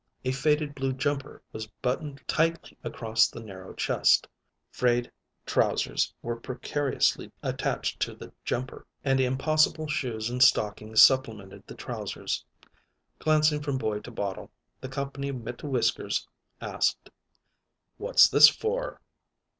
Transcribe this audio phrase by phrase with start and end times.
[0.25, 4.27] A faded blue "jumper" was buttoned tightly across the narrow chest;
[4.71, 5.11] frayed
[5.45, 12.43] trousers were precariously attached to the "jumper," and impossible shoes and stockings supplemented the trousers.
[13.19, 16.27] Glancing from boy to bottle, the "comp'ny mit whiskers"
[16.59, 17.11] asked:
[17.97, 18.99] "What's this for?"